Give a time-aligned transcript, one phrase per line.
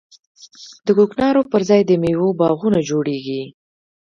[0.85, 3.43] د کوکنارو پر ځای د میوو باغونه جوړیږي.